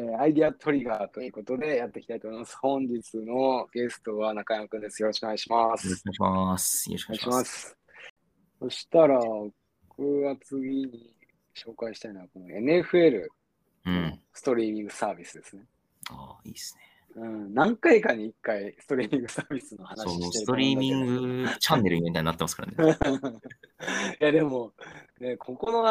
[0.00, 2.56] えーアイディアトリガーということでやっていきたいと思います。
[2.60, 5.02] 本日のゲストは中山くんです。
[5.02, 6.02] よろしくお願いしまよろしす。
[6.02, 6.90] くお願いします。
[6.90, 7.36] よろしくお願いしま。
[7.36, 7.76] ますす。
[8.60, 9.20] そしたら、
[9.88, 11.14] 僕が次に
[11.54, 13.26] 紹介したいのは、この NFL
[13.84, 14.20] うん。
[14.32, 15.64] ストリーミングサービスですね。
[16.10, 16.92] ああ、いいですね。
[17.14, 22.96] うん、何回かに1回ストリーミングサービスの話してストリーミングチャンネルみたいになってますからね。
[24.20, 24.72] いやでも、
[25.20, 25.82] ね、ここの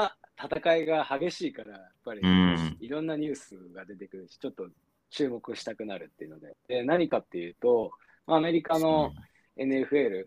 [0.43, 2.77] 戦いが激しいから、やっぱりうん。
[2.79, 4.67] いろんなニュースが出てくるし、ちょっと
[5.09, 7.91] 注目したくなるっていうので、で何かっていうと、
[8.25, 9.11] まあアメリカの
[9.57, 10.25] NFL、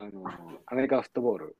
[0.00, 0.24] あの
[0.66, 1.56] アメリカンフットボール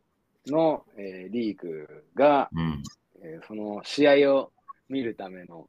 [0.46, 2.82] の、えーリーグが、うん。
[3.23, 4.52] えーその試合を
[4.88, 5.68] 見るための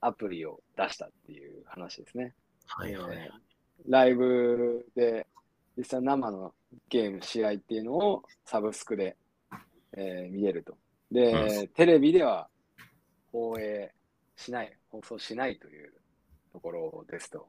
[0.00, 2.34] アプリを出したっていう話ですね。
[2.66, 3.16] はいはい。
[3.16, 3.52] えー
[3.88, 5.26] ライブで
[5.76, 6.54] 実際生の
[6.88, 9.16] ゲーム、試合っていうのをサブスクで、
[9.96, 10.76] えー見れると。
[11.12, 12.48] で、テレビでは
[13.32, 13.92] 放映
[14.36, 15.92] しない、放送しないという
[16.52, 17.46] ところですと。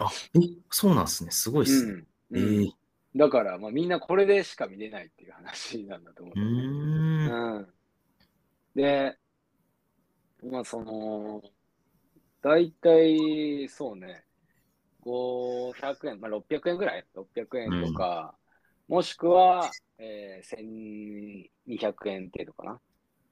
[0.00, 1.30] あ、え、そうなんですね。
[1.30, 1.92] すごいっすね。
[1.92, 1.98] うん
[2.36, 2.72] えうんー
[3.16, 7.68] だから、まあ、みんなこれでしか見れないっていう話なんだと思ううん。
[8.74, 9.16] で、
[10.42, 11.42] まあその、
[12.42, 14.24] 大体そうね、
[15.02, 18.34] 500円、まあ600円ぐらい ?600 円とか、
[18.88, 22.78] もしくは、えー、1200円程度かな、うん。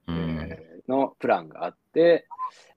[0.07, 2.27] えーのプランがあって、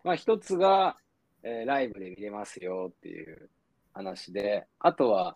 [0.05, 0.97] まあ一つが、
[1.43, 3.51] えーライブで見れますよっていう
[3.93, 5.35] 話で、あとは、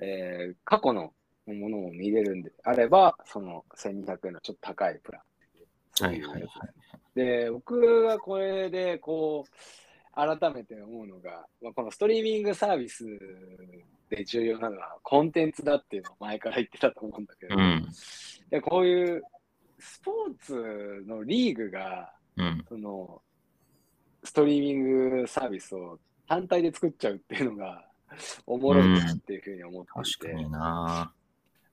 [0.00, 1.12] えー過去の
[1.46, 5.22] ものを見れるんであれば、その1200円のちょっと高いプラン
[6.00, 6.48] はいはいはい。
[7.14, 9.50] で、僕がこれでこう、
[10.14, 13.04] 改めて思うのが、まあ、このストリーミングサービス
[14.08, 17.86] で重要なのはコンテンツだっていうのを前から言ってたと思うんだけど、うん。
[18.50, 19.22] でこういう
[19.78, 22.64] スポーツのリーグが、うん。
[22.68, 23.22] その、
[24.24, 27.86] ストリーミングサービスを単体で作っちゃうっていうのが、
[28.46, 31.12] おもろいなっていうふうに思っていて、確かにな。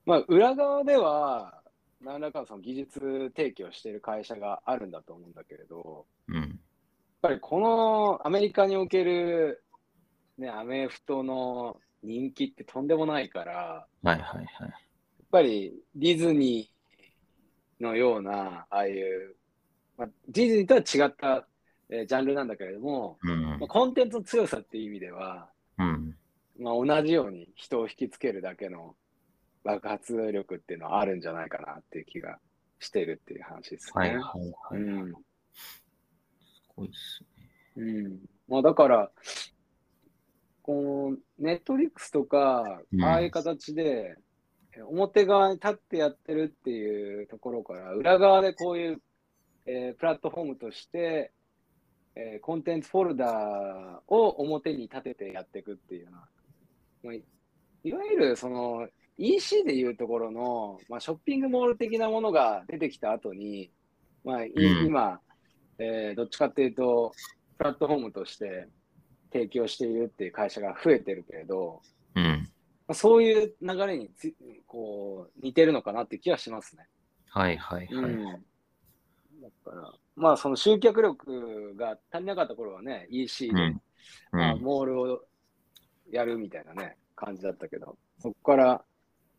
[0.06, 1.60] まあ、裏側では、
[2.00, 6.36] 何らかのその技術提供している会社があるんだと思うんだけれど、うん。
[6.36, 6.48] やっ
[7.22, 9.64] ぱりこのアメリカにおける、
[10.36, 14.44] ね、アメフトの人気ってとんでもないから、はいはいはい。
[14.60, 14.70] やっ
[15.30, 16.73] ぱりディズニー
[17.84, 19.36] のような、ああいう、
[19.96, 21.46] まあ、ディズニーとは違った、
[21.90, 23.68] えージャンルなんだけれども、うんまあ、。
[23.68, 26.16] コンテンツの強さっていう意味では、うん。
[26.58, 28.96] まあ、同じように人を引きつけるだけの
[29.64, 32.38] 爆発力っていうのはあるんじゃないかなっていう気が
[32.78, 33.92] してるっていう話ですね。
[33.94, 34.82] はいはいはい。
[34.82, 35.18] うんす
[36.76, 37.50] ごいっすね。
[37.76, 38.18] うん。
[38.48, 39.10] まあだから、
[40.62, 44.16] このネットリックスとか、うんああいう形で、え
[44.88, 49.02] 表側に立ってやってるっていうところから、裏側でこういう、
[49.66, 51.32] えープラットフォームとして、
[52.16, 56.28] えーコンテンツフォルダーを表に立ててやっていくっていうような、
[57.04, 57.24] まあい
[57.84, 63.70] いわゆるその EC でいうところの、まあ、ショッピングモール的なものが出てきた後に、
[64.24, 65.20] まあ、いうん今、
[65.78, 67.12] えーどっちかっていうと、
[67.58, 68.68] プラットフォームとして
[69.32, 71.82] 提供しているっていう会社が増えてるけれど、
[72.16, 72.43] うん。
[72.86, 74.34] まあ、そういう流れにつ
[74.66, 76.86] こう似てるのかなって気がしますね。
[77.30, 77.94] はいはいはい。
[77.94, 83.58] うん、だから、まあ、その集客力が足りなかった頃はね、EC で、うん。
[83.68, 83.80] う
[84.32, 84.60] まあ、ん。
[84.60, 85.20] モールを
[86.10, 88.84] やるみたいなね、感じだったけど、そこから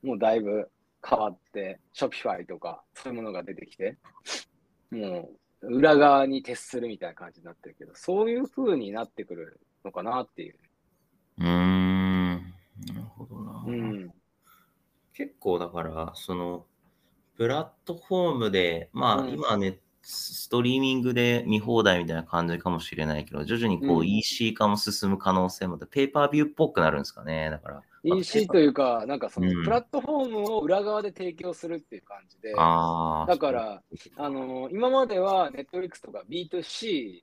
[0.04, 0.70] もうだいぶ
[1.08, 3.98] 変わって、Shopify とかそういうものが出てきて、
[4.92, 5.30] も
[5.62, 10.56] う裏側に徹するみたいな感じになってるけど、そういう風になってくるのかなっていう。
[11.40, 11.95] うーん。
[12.88, 13.64] なるほどな。
[13.66, 14.12] うん。
[15.14, 16.66] 結構だから、その、
[17.38, 27.50] プラットフォームで、まあうん今ね、ストリーミングで見放題みたいな感じかもしれないけど、徐々にこううん EC 化も進む可能性もあって、ペーパービューっぽくなるんですかね。
[27.50, 27.84] だから。
[28.04, 33.26] EC というか、なんかそのうんプラットフォームを裏側で提供するっていう感じで、ああ。
[33.26, 33.82] だから、
[34.18, 37.22] あの今までは Netflix とか B2C、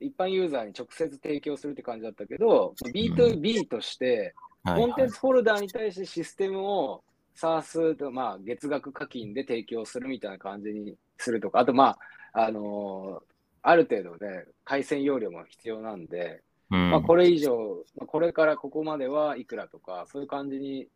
[0.00, 4.32] 一般ユーザーに直接提供するって感じだったけど、B2B として、はいはい
[4.64, 7.02] コンテンツフォルダーに対してシステムを
[7.36, 11.96] SARS と、まあ、月額課金で提供するみたいな感じにするとか、あと、ま
[12.32, 13.30] あ、あのー
[13.62, 16.90] ある程度ね、回線容量も必要なんで、うん。
[16.90, 20.88] まあ、これ以上、まあこれからここまではいくらとか、そういう感じに、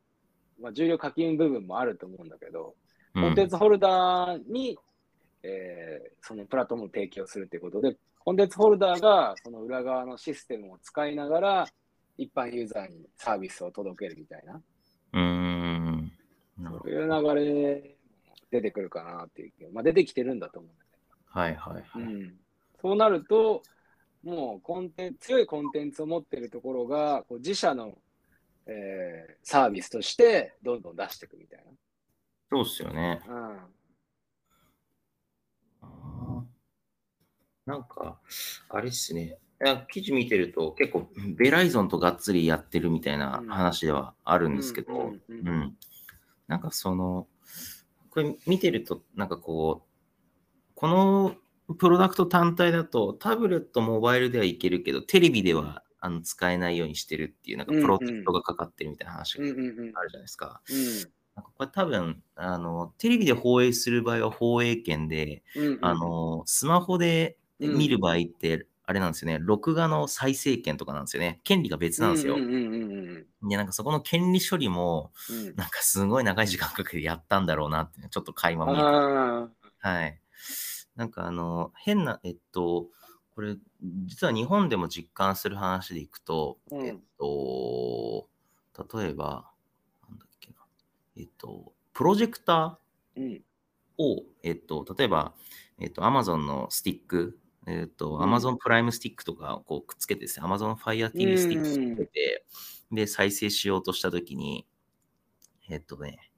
[0.59, 2.75] まあ、重量課金部分もあると思うんだけど、
[3.13, 4.79] コンテンツホルダーに、
[5.43, 11.67] えーそのプラットフォームを提供するということで、コンテンツホルダーがその裏側のシステムを使いながら、
[12.17, 14.63] 一般ユーザーにサービスを届けるみたいな、
[15.13, 16.13] うーん。
[16.63, 17.97] そういう流れ
[18.27, 22.13] も出てくるかなっていうまあ、出てきてるんだと思うんだけはいはいど、はい。
[22.15, 22.35] うん、
[22.81, 23.63] そうなると、
[24.23, 27.99] もうコンテンツ強いコンテンツを持ってるところがこう自社の、
[28.67, 31.65] えーサービスとしてどんどん出していくみたい
[32.51, 33.21] そうっすよね。
[33.27, 33.35] な。
[33.35, 33.75] うん
[37.67, 38.21] なんか、
[38.69, 39.39] あれっすね。
[39.63, 45.39] いや記事見てると結構ベライゾンとがっつりやってるみたいな話ではあるんですけど、うんうんううん。
[45.39, 45.77] ん。
[46.49, 47.27] なんかその、
[48.11, 51.37] これ見てると、なんかこう、この
[51.79, 60.61] プロダクト単体だとタブレット、モバイルではいけるけど、テレビではあの使えないようにしてるっていう、なんかプロテクトがかかってるみたいな話があるじゃないですか。
[60.69, 65.79] うんなんかこれ多分、あの、テレビで放映する場合は放映権で、うんうん。
[65.83, 71.41] あの、スマホでうん見る場合って、あれなんですよね、録画の再生権とかなんですよね。
[71.45, 72.37] 権利が別なんですよ。
[73.49, 75.57] で、なんかそこの権利処理も、うん。
[75.57, 78.83] なんかすごい長い時間かけてやったんだろうなって、ちょっと垣間見え
[79.79, 80.21] はい。
[80.97, 82.89] なんかあの、変な、えっと、
[83.35, 83.57] これ、
[84.07, 86.87] 実は日本でも実感する話でいくと、うん。
[86.87, 88.29] えっと、
[88.99, 89.51] 例えば、
[90.09, 90.57] なんだっけな、
[91.17, 93.43] えっと、プロジェクターうん。
[94.43, 95.35] えっと、例えば、
[95.79, 102.45] えっと、Amazon のスティック、えっと、うん Amazon プライムスティックとかをこうくっつけてですね、Amazon Fire TV スティックつけて、
[102.93, 104.67] で、再生しようとしたときに、
[105.69, 106.31] えっとね、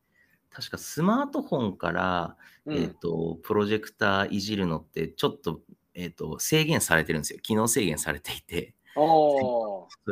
[0.51, 5.61] 確かスマートフォンから、うんえっ、と、プロジェクターいじるのって、ちょっと、
[5.95, 7.41] えっ、と、制限されてるんですよ。
[7.41, 8.75] 機能制限されていて。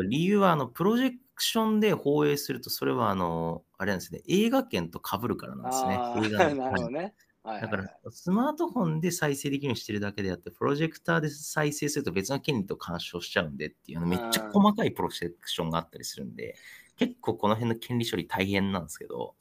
[0.09, 5.95] 理由は、あの、プロジェクションで放映すると、それは、あの、あれなんですね、映画券と被るからなんですね。
[6.29, 7.15] 映画の なるほどね。
[7.45, 16.57] はいだはいから、スマートフォンで再生できるようにしてるだけであって、プロジェクターで再生すると別の権利と干渉しちゃうんでっていうの、めっちゃ細かいプロジェクションがあったりするんで、
[16.97, 19.35] 結構この辺の権利処理大変なんですけど、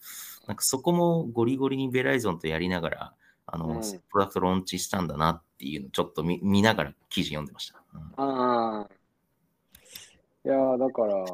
[0.47, 3.13] なんかそこもゴリゴリにベライゾンとやりながら、
[3.45, 7.81] あの、うんプロダクトローンチしたんだなっていうのをちょっと見見ながら記事読んでました。
[7.93, 8.89] うんああ。
[10.45, 11.25] いやーだから、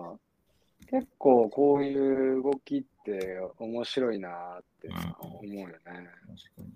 [0.88, 4.90] 結構こういう動きって面白いなーって
[5.20, 5.74] 思うよね。
[5.84, 6.06] 確か
[6.60, 6.74] に。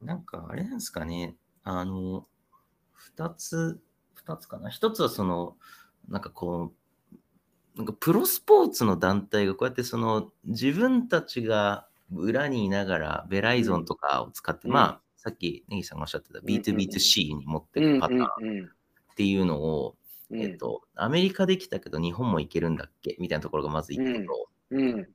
[0.00, 1.36] なんか、あれなんですかね。
[1.64, 2.26] あの、
[2.92, 3.80] 二つ、
[4.14, 4.70] 二つかな。
[4.70, 5.56] 一つはその、
[6.08, 6.72] なんかこ
[7.76, 18.70] う、なんかプロスポーツの団体がこうやってその自分たちが裏にいながらベライゾンとかを使って、うんまあ、さっきネギさんがおっしゃってたうんうんうん B2B2C に持ってうんるパターンっうん
[19.14, 19.96] ていうのを、
[20.30, 20.40] うん。
[20.40, 23.16] えっと、アメリカできたけど日本もいけるんだっけ？
[23.20, 25.08] みたいなところがまず一個と、うん。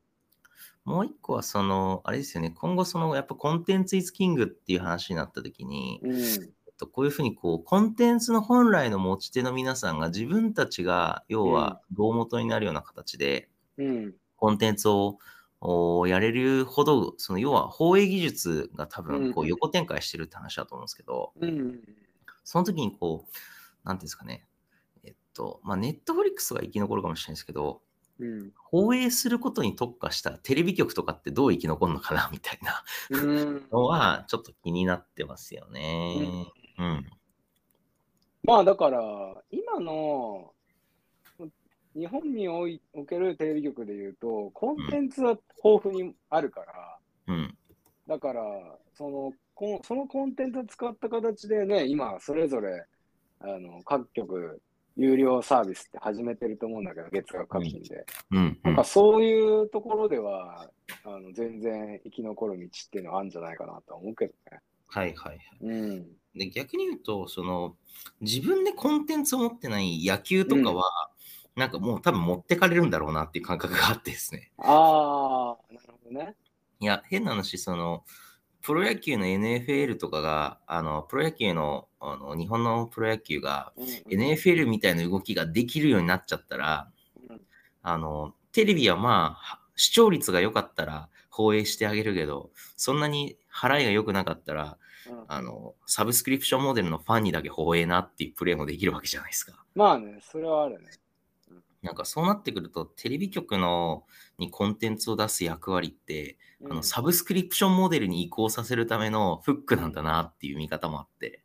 [0.85, 6.19] もう一個はその、あれですよね、今後その、やっぱコンテンツイズキングっていう話になった時に、うん。
[6.19, 6.35] え
[6.71, 14.13] っとこういうふうにこう、コンテンツの本来の持ち手の皆さんが自分たちが、要は胴元になるような形で、うん。
[14.35, 15.19] コンテンツを
[15.61, 21.79] おやれるほど、その要は放映技術が多分こううん横展開してるって話だと思うんですけど、うん。
[22.43, 24.45] その時にこう、なんていうんですかね、
[25.03, 27.81] えっと、まあ、ネットフリックスは生き残るかもしれないですけど、
[28.23, 28.51] うん。
[28.55, 33.67] 放映することに特化したテレビ局とかってどう生き残るのかなみたいなうん。
[33.71, 36.47] のはちょっと気になってますよね。
[36.79, 37.05] うん。
[38.43, 38.99] まあだから、
[39.51, 40.53] 今の
[41.95, 46.97] 日本においおけるテレビ局でいうと、コンテンツは豊富にあるから、
[47.27, 47.57] うん。
[48.07, 48.41] だから、
[48.95, 52.85] そのこそのコンテンツを使った形でね、今、それぞれ
[53.39, 54.61] あの各局、
[54.95, 58.05] 有料サービスって始めてると思うんだけど、月額課金で。
[58.31, 58.37] うん。
[58.37, 60.69] うんなんかそういうところでは、
[61.03, 64.59] あの全然生き残る道っていうのはあるんじゃないかなとは思うけどね。
[64.87, 65.39] はいはいはい。
[65.61, 66.05] うん。
[66.35, 67.75] で逆に言うと、その、
[68.21, 70.83] 自分でコンテンツを持ってない野球とかは、
[71.55, 74.51] なんかもう多分持ってかれるんだろうなっていう感覚があってですね。
[74.57, 76.35] ああ、なるほどね。
[76.79, 78.03] いや、変な話、その、
[78.63, 86.89] プロ野球の NFL とかが、あの、プロ野球の、あの、日本のプロ野球が、うん NFL みたいな動きができるようになっちゃったら、
[87.29, 87.41] うん
[87.83, 94.77] あの、テレビはまあ、視聴率が良かったら放映してあげるけど、そんなに払いが良くなかったら、
[95.09, 99.61] うんあの、サブスクリプションモデルのファンにだけ放映なっていうプレイもできるわけじゃないですか。
[99.75, 100.89] まあね、それはあるね。
[101.83, 104.05] なんかそうなってくると、テレビ局の
[104.39, 106.37] にコンテンツを出す役割って、
[106.69, 111.43] あうんのサブスクリプションモデルに移行させるためのフックなんだなっていう見方もあって。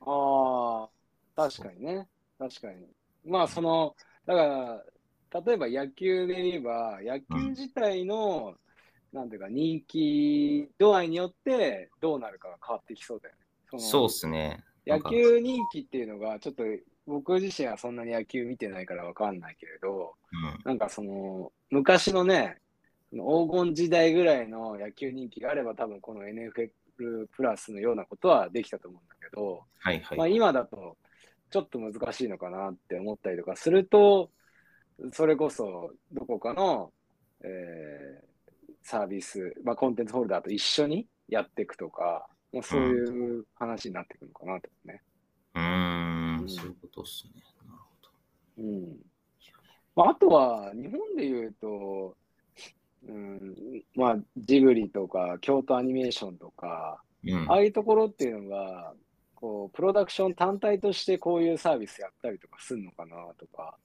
[0.00, 0.90] ああ、
[1.36, 2.08] 確かにね。
[2.38, 2.86] 確かに。
[3.24, 4.84] まあ、その、だか
[5.32, 8.58] ら、例えば野球で言えば、野球自体の、
[9.12, 13.40] なんていうか、人気度合いによってどうなるかが変わってきそうだよね。
[13.76, 14.64] そうっすね。
[14.86, 16.64] 野球人気っていうのが、ちょっと
[17.06, 22.58] 僕自身はそんなに野球見てないからわかんないけれど、うんなんかその、昔のね、
[23.12, 26.70] 黄金時代ぐらいの野球人気があれば、多分この NFL
[27.32, 30.18] プラスのようなことはできたと思うんだけど、はいはい。
[30.18, 30.96] まあ、今だと、
[31.50, 34.30] ちょっと難しいのかなって思ったりとかすると、
[35.12, 36.92] それこそどこかの、
[37.42, 38.24] えー、
[38.82, 45.02] サービス、まあ、コンテンツホルダーと一緒にやっていくとか、まあ、そういう話になっていくのかなとね。
[45.54, 47.42] うーん、そういうことっすね。
[47.66, 48.62] なるほど。
[48.62, 48.96] うん。
[49.96, 52.16] まあ、あとは、日本で言うと、
[53.08, 53.54] うん、
[53.94, 57.50] まあ、ジブリとか、京都アニメーションとか、うん。
[57.50, 58.94] ああいうところっていうのが、
[59.34, 63.76] こう、プロダクション単体としてこういうサービスやったりとかするのかなとか、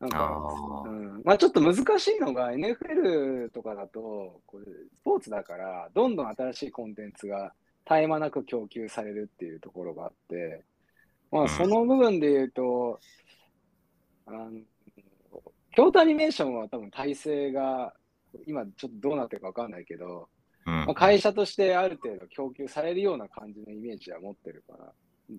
[0.00, 0.40] なんか、
[0.86, 7.52] うん、まあちょっと難しいのが NFL とかだと、これスポーツだから、どんどん新しいコンテンツが
[7.88, 10.64] 絶え間なく供給されるっていうところがあって、
[11.30, 13.00] まあその部分で言うと、
[14.26, 14.50] あの
[15.74, 17.94] 京都アニメーションは多分体制が、
[18.46, 20.28] 今ちょっとどうなってるかわかんないけど、
[20.66, 24.92] うんまあ、会社としてある程度供給されるような感じのイメージは持ってるから、はい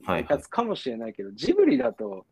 [0.06, 2.26] 成り立つかもしれないけど、ジブリだと、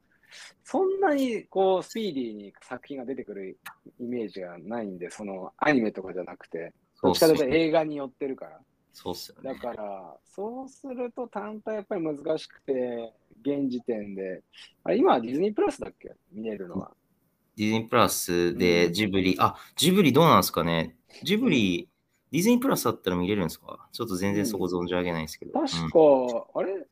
[0.64, 3.58] そんなにこうスピーディーに作品が出てくる
[4.00, 8.60] イメージがないんで、そのアニメとかじゃなくて、どっちかというと映画に寄ってるから。
[9.00, 9.54] そうっすよね。
[9.54, 14.42] だから、そうすると単体やっぱり難しくて、現時点で、
[14.84, 16.16] あれ今はディズニープラスだっけ？
[16.32, 16.92] 見れるのは。
[17.56, 18.94] ディズニープラスうでん。
[18.94, 20.98] ジブリ、あ、ジブリどうなんですかね？
[21.22, 21.88] ジブリ、
[22.32, 23.88] ディズニープラスだったら見れるんですか？
[23.92, 25.52] ちょっと全然そこ存じ上げないんですけど。
[25.52, 26.88] 確か、あれ、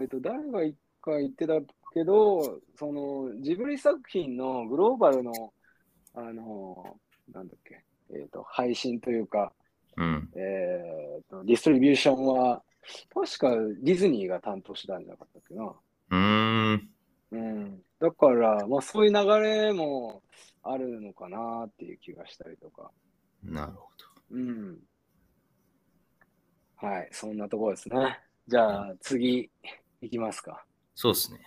[0.00, 1.54] えっ、と、誰が一回言ってた
[1.92, 5.52] けど、その、ジブリ作品のグローバルの、
[6.14, 6.96] あの、
[7.32, 9.52] なんだっけ、えっ、と、配信というか、
[10.00, 10.30] うん。
[10.34, 12.62] えっ、と、ディストリビューションは、
[13.12, 13.50] 確か
[13.82, 15.64] ディズニーが担当してたんじゃなかったっけな。
[15.64, 16.90] うーん。
[17.32, 17.82] うん。
[18.00, 20.22] だから、まあ、そういう流れも
[20.62, 22.90] あるのかなっていう気がしたりとか。
[23.42, 23.88] なるほ
[24.30, 24.78] うん。
[26.76, 28.20] はい、そんなところですね。
[28.48, 29.50] じゃあ、次、
[30.00, 30.64] いきますか。
[30.94, 31.38] そうですね。